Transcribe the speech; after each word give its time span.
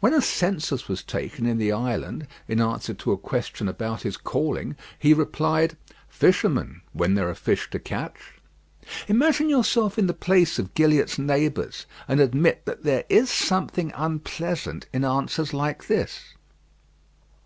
When 0.00 0.12
a 0.12 0.20
census 0.20 0.86
was 0.86 1.02
taken 1.02 1.46
in 1.46 1.56
the 1.56 1.72
island, 1.72 2.26
in 2.46 2.60
answer 2.60 2.92
to 2.92 3.12
a 3.12 3.16
question 3.16 3.68
about 3.68 4.02
his 4.02 4.18
calling, 4.18 4.76
he 4.98 5.14
replied, 5.14 5.78
"Fisherman; 6.10 6.82
when 6.92 7.14
there 7.14 7.30
are 7.30 7.34
fish 7.34 7.70
to 7.70 7.78
catch." 7.78 8.18
Imagine 9.08 9.48
yourself 9.48 9.98
in 9.98 10.08
the 10.08 10.12
place 10.12 10.58
of 10.58 10.74
Gilliatt's 10.74 11.18
neighbours, 11.18 11.86
and 12.06 12.20
admit 12.20 12.66
that 12.66 12.82
there 12.84 13.04
is 13.08 13.30
something 13.30 13.94
unpleasant 13.96 14.88
in 14.92 15.06
answers 15.06 15.54
like 15.54 15.86
this. 15.86 16.34